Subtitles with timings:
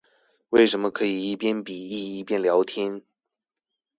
[0.49, 3.03] 為什麼可以一邊筆譯一邊聊天